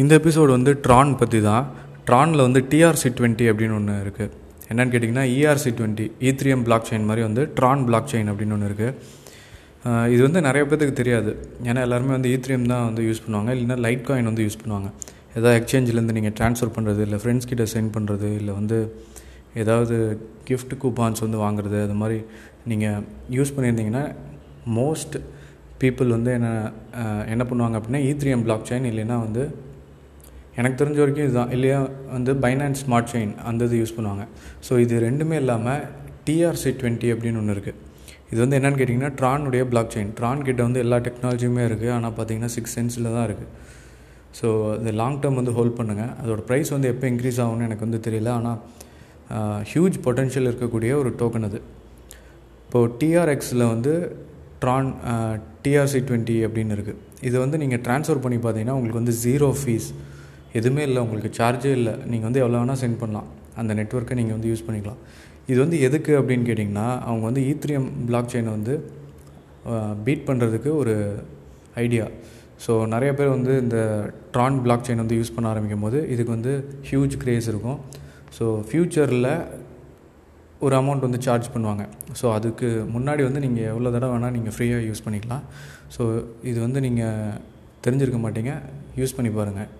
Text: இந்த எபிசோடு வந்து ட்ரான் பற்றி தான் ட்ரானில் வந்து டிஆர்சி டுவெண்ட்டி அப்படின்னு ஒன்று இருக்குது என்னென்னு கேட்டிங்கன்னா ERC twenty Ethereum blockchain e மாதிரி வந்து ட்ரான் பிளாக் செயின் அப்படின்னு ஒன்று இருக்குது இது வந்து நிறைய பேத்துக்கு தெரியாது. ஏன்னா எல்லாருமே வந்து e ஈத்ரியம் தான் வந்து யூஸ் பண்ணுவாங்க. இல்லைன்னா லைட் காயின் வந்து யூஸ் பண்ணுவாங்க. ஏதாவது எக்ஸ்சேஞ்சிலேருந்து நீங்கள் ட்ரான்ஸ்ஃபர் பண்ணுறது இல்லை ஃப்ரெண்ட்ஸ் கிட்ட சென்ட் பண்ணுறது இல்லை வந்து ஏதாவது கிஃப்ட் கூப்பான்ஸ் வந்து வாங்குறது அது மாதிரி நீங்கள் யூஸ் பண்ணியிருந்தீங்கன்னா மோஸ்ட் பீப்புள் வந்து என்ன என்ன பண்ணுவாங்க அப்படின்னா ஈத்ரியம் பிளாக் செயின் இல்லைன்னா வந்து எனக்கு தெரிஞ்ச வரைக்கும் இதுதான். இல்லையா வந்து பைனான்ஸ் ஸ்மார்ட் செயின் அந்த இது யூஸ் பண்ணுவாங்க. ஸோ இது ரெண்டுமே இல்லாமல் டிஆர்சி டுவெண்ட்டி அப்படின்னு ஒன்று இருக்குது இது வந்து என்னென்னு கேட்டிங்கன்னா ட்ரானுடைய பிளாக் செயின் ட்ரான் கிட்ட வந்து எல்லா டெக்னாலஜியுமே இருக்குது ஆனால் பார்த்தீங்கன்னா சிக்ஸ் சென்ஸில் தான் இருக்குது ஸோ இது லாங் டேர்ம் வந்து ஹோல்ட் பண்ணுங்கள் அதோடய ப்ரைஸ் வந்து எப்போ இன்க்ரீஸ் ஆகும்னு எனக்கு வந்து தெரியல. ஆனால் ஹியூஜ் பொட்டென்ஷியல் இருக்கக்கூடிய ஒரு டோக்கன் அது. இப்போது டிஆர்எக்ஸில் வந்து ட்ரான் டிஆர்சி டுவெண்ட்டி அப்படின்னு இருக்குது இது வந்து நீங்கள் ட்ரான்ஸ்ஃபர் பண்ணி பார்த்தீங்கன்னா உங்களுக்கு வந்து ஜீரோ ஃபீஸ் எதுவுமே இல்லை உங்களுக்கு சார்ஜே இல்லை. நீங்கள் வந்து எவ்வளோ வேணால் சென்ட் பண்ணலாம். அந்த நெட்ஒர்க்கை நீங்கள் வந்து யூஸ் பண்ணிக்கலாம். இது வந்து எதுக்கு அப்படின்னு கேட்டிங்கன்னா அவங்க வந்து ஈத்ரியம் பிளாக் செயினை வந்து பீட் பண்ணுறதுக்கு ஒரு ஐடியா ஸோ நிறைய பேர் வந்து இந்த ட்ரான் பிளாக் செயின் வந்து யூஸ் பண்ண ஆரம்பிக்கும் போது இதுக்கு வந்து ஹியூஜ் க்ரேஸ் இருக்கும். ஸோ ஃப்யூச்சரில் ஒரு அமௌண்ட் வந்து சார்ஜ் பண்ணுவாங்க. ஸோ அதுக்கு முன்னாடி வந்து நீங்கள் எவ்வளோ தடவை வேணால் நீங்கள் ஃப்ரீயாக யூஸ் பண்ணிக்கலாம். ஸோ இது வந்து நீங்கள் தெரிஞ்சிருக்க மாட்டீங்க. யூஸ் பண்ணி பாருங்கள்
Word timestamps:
இந்த 0.00 0.12
எபிசோடு 0.20 0.50
வந்து 0.56 0.72
ட்ரான் 0.84 1.10
பற்றி 1.20 1.38
தான் 1.46 1.64
ட்ரானில் 2.06 2.42
வந்து 2.46 2.60
டிஆர்சி 2.70 3.08
டுவெண்ட்டி 3.16 3.46
அப்படின்னு 3.50 3.74
ஒன்று 3.78 3.94
இருக்குது 4.04 4.30
என்னென்னு 4.70 4.92
கேட்டிங்கன்னா 4.92 5.24
ERC 5.32 5.70
twenty 5.78 6.04
Ethereum 6.28 6.62
blockchain 6.88 7.04
e 7.04 7.08
மாதிரி 7.08 7.22
வந்து 7.26 7.42
ட்ரான் 7.56 7.82
பிளாக் 7.88 8.08
செயின் 8.12 8.30
அப்படின்னு 8.32 8.54
ஒன்று 8.56 8.68
இருக்குது 8.70 8.92
இது 10.12 10.20
வந்து 10.26 10.40
நிறைய 10.46 10.62
பேத்துக்கு 10.68 10.94
தெரியாது. 11.00 11.30
ஏன்னா 11.68 11.80
எல்லாருமே 11.86 12.12
வந்து 12.16 12.30
e 12.30 12.36
ஈத்ரியம் 12.36 12.66
தான் 12.72 12.84
வந்து 12.88 13.02
யூஸ் 13.08 13.22
பண்ணுவாங்க. 13.24 13.50
இல்லைன்னா 13.56 13.76
லைட் 13.86 14.04
காயின் 14.08 14.28
வந்து 14.30 14.44
யூஸ் 14.46 14.58
பண்ணுவாங்க. 14.62 14.88
ஏதாவது 15.36 15.56
எக்ஸ்சேஞ்சிலேருந்து 15.60 16.14
நீங்கள் 16.18 16.34
ட்ரான்ஸ்ஃபர் 16.38 16.72
பண்ணுறது 16.76 17.02
இல்லை 17.06 17.18
ஃப்ரெண்ட்ஸ் 17.22 17.48
கிட்ட 17.50 17.66
சென்ட் 17.74 17.92
பண்ணுறது 17.96 18.30
இல்லை 18.40 18.54
வந்து 18.60 18.78
ஏதாவது 19.62 19.96
கிஃப்ட் 20.48 20.74
கூப்பான்ஸ் 20.82 21.22
வந்து 21.26 21.40
வாங்குறது 21.44 21.78
அது 21.86 21.96
மாதிரி 22.02 22.18
நீங்கள் 22.72 23.02
யூஸ் 23.36 23.54
பண்ணியிருந்தீங்கன்னா 23.56 24.04
மோஸ்ட் 24.78 25.16
பீப்புள் 25.82 26.14
வந்து 26.16 26.32
என்ன 26.38 26.48
என்ன 27.34 27.44
பண்ணுவாங்க 27.50 27.76
அப்படின்னா 27.78 28.02
ஈத்ரியம் 28.10 28.44
பிளாக் 28.46 28.66
செயின் 28.70 28.88
இல்லைன்னா 28.92 29.18
வந்து 29.22 29.44
எனக்கு 30.60 30.76
தெரிஞ்ச 30.80 30.98
வரைக்கும் 31.02 31.26
இதுதான். 31.26 31.52
இல்லையா 31.56 31.78
வந்து 32.16 32.32
பைனான்ஸ் 32.44 32.80
ஸ்மார்ட் 32.84 33.10
செயின் 33.12 33.32
அந்த 33.50 33.68
இது 33.68 33.76
யூஸ் 33.82 33.94
பண்ணுவாங்க. 33.98 34.24
ஸோ 34.66 34.72
இது 34.84 34.94
ரெண்டுமே 35.06 35.36
இல்லாமல் 35.42 35.82
டிஆர்சி 36.26 36.70
டுவெண்ட்டி 36.80 37.08
அப்படின்னு 37.14 37.40
ஒன்று 37.42 37.54
இருக்குது 37.56 37.78
இது 38.32 38.38
வந்து 38.42 38.56
என்னென்னு 38.58 38.78
கேட்டிங்கன்னா 38.80 39.12
ட்ரானுடைய 39.20 39.62
பிளாக் 39.70 39.92
செயின் 39.94 40.12
ட்ரான் 40.18 40.44
கிட்ட 40.48 40.60
வந்து 40.68 40.80
எல்லா 40.84 40.98
டெக்னாலஜியுமே 41.06 41.64
இருக்குது 41.70 41.92
ஆனால் 41.96 42.14
பார்த்தீங்கன்னா 42.18 42.50
சிக்ஸ் 42.56 42.74
சென்ஸில் 42.78 43.08
தான் 43.16 43.26
இருக்குது 43.28 43.50
ஸோ 44.38 44.48
இது 44.80 44.92
லாங் 45.00 45.18
டேர்ம் 45.22 45.38
வந்து 45.40 45.54
ஹோல்ட் 45.58 45.76
பண்ணுங்கள் 45.78 46.12
அதோடய 46.20 46.44
ப்ரைஸ் 46.50 46.70
வந்து 46.76 46.88
எப்போ 46.92 47.06
இன்க்ரீஸ் 47.12 47.40
ஆகும்னு 47.44 47.66
எனக்கு 47.68 47.84
வந்து 47.86 48.00
தெரியல. 48.06 48.30
ஆனால் 48.38 48.58
ஹியூஜ் 49.72 49.98
பொட்டென்ஷியல் 50.06 50.48
இருக்கக்கூடிய 50.50 50.92
ஒரு 51.02 51.10
டோக்கன் 51.20 51.46
அது. 51.48 51.58
இப்போது 52.66 52.92
டிஆர்எக்ஸில் 53.00 53.64
வந்து 53.72 53.92
ட்ரான் 54.62 54.90
டிஆர்சி 55.64 56.00
டுவெண்ட்டி 56.08 56.36
அப்படின்னு 56.46 56.74
இருக்குது 56.76 57.00
இது 57.28 57.36
வந்து 57.44 57.56
நீங்கள் 57.62 57.82
ட்ரான்ஸ்ஃபர் 57.86 58.22
பண்ணி 58.24 58.38
பார்த்தீங்கன்னா 58.44 58.76
உங்களுக்கு 58.78 59.00
வந்து 59.02 59.14
ஜீரோ 59.24 59.48
ஃபீஸ் 59.60 59.88
எதுவுமே 60.58 60.82
இல்லை 60.88 61.00
உங்களுக்கு 61.04 61.30
சார்ஜே 61.40 61.72
இல்லை. 61.80 61.94
நீங்கள் 62.12 62.28
வந்து 62.28 62.42
எவ்வளோ 62.44 62.58
வேணால் 62.62 62.80
சென்ட் 62.82 63.00
பண்ணலாம். 63.02 63.28
அந்த 63.60 63.72
நெட்ஒர்க்கை 63.80 64.16
நீங்கள் 64.20 64.36
வந்து 64.36 64.50
யூஸ் 64.52 64.66
பண்ணிக்கலாம். 64.66 65.00
இது 65.50 65.58
வந்து 65.64 65.78
எதுக்கு 65.86 66.12
அப்படின்னு 66.18 66.44
கேட்டிங்கன்னா 66.48 66.88
அவங்க 67.08 67.24
வந்து 67.28 67.42
ஈத்ரியம் 67.52 67.88
பிளாக் 68.08 68.30
செயினை 68.34 68.52
வந்து 68.58 68.74
பீட் 70.06 70.28
பண்ணுறதுக்கு 70.28 70.70
ஒரு 70.82 70.94
ஐடியா 71.82 72.06
ஸோ 72.64 72.72
நிறைய 72.92 73.10
பேர் 73.18 73.34
வந்து 73.36 73.52
இந்த 73.64 73.78
ட்ரான் 74.34 74.58
பிளாக் 74.64 74.84
செயின் 74.86 75.02
வந்து 75.02 75.16
யூஸ் 75.18 75.32
பண்ண 75.36 75.46
ஆரம்பிக்கும் 75.52 75.84
போது 75.84 75.98
இதுக்கு 76.14 76.32
வந்து 76.36 76.52
ஹியூஜ் 76.88 77.14
க்ரேஸ் 77.22 77.48
இருக்கும். 77.52 77.78
ஸோ 78.36 78.44
ஃப்யூச்சரில் 78.68 79.30
ஒரு 80.66 80.74
அமௌண்ட் 80.80 81.06
வந்து 81.06 81.20
சார்ஜ் 81.26 81.48
பண்ணுவாங்க. 81.54 81.84
ஸோ 82.20 82.26
அதுக்கு 82.38 82.68
முன்னாடி 82.94 83.22
வந்து 83.28 83.40
நீங்கள் 83.46 83.68
எவ்வளோ 83.72 83.92
தடவை 83.94 84.12
வேணால் 84.14 84.34
நீங்கள் 84.36 84.54
ஃப்ரீயாக 84.56 84.86
யூஸ் 84.88 85.04
பண்ணிக்கலாம். 85.06 85.44
ஸோ 85.94 86.02
இது 86.50 86.58
வந்து 86.66 86.80
நீங்கள் 86.86 87.38
தெரிஞ்சிருக்க 87.86 88.20
மாட்டீங்க. 88.26 88.54
யூஸ் 89.00 89.16
பண்ணி 89.18 89.32
பாருங்கள் 89.38 89.70